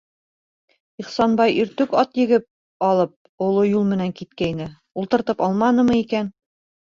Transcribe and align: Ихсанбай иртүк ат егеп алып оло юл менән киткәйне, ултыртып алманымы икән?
Ихсанбай 1.01 1.51
иртүк 1.63 1.91
ат 2.03 2.17
егеп 2.21 2.87
алып 2.87 3.13
оло 3.49 3.67
юл 3.73 3.85
менән 3.91 4.15
киткәйне, 4.21 4.69
ултыртып 5.03 5.47
алманымы 5.49 6.01
икән? 6.05 6.33